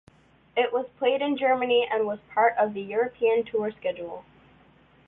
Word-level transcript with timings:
It 0.57 0.73
was 0.73 0.89
played 0.97 1.21
in 1.21 1.37
Germany 1.37 1.87
and 1.87 2.07
was 2.07 2.17
part 2.33 2.55
of 2.57 2.73
the 2.73 2.81
European 2.81 3.45
Tour 3.45 3.69
schedule. 3.69 4.25